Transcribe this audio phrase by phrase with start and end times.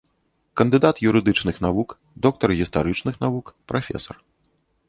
[0.59, 1.89] Кандыдат юрыдычных навук,
[2.27, 4.17] доктар гістарычных навук, прафесар.